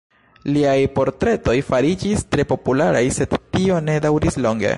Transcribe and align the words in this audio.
Liaj 0.53 0.77
portretoj 0.95 1.55
fariĝis 1.67 2.25
tre 2.35 2.47
popularaj, 2.53 3.05
sed 3.19 3.37
tio 3.57 3.81
ne 3.91 4.03
daŭris 4.09 4.45
longe. 4.47 4.69